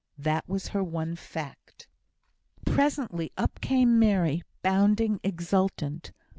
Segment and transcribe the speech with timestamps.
[0.17, 1.87] That was her one fact.
[2.65, 6.11] Presently up came Mary, bounding, exultant.